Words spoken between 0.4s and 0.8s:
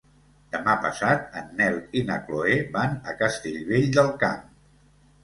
Demà